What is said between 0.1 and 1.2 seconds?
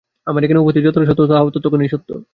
আমার এখানে উপস্থিতি যতটা সত্য,